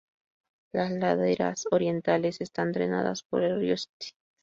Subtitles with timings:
[0.73, 4.15] Las laderas orientales están drenadas por el río St.